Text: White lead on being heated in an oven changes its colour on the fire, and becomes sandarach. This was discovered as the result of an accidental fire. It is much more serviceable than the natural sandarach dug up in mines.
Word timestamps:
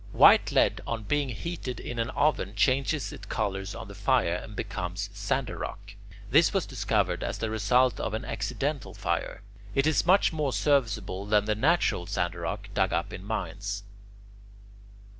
White 0.13 0.51
lead 0.51 0.81
on 0.87 1.03
being 1.03 1.29
heated 1.29 1.79
in 1.79 1.99
an 1.99 2.09
oven 2.09 2.55
changes 2.55 3.13
its 3.13 3.27
colour 3.27 3.63
on 3.77 3.87
the 3.87 3.93
fire, 3.93 4.33
and 4.33 4.55
becomes 4.55 5.11
sandarach. 5.13 5.95
This 6.31 6.51
was 6.55 6.65
discovered 6.65 7.23
as 7.23 7.37
the 7.37 7.51
result 7.51 7.99
of 7.99 8.15
an 8.15 8.25
accidental 8.25 8.95
fire. 8.95 9.43
It 9.75 9.85
is 9.85 10.03
much 10.07 10.33
more 10.33 10.53
serviceable 10.53 11.27
than 11.27 11.45
the 11.45 11.53
natural 11.53 12.07
sandarach 12.07 12.73
dug 12.73 12.91
up 12.91 13.13
in 13.13 13.23
mines. 13.23 13.83